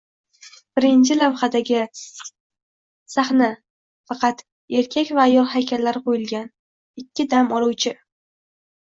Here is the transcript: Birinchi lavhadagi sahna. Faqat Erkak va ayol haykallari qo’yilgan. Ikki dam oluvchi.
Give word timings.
Birinchi 0.77 1.15
lavhadagi 1.17 1.81
sahna. 3.15 3.49
Faqat 4.11 4.41
Erkak 4.79 5.11
va 5.19 5.25
ayol 5.29 5.45
haykallari 5.51 6.01
qo’yilgan. 6.07 6.49
Ikki 7.03 7.27
dam 7.35 7.53
oluvchi. 7.59 7.93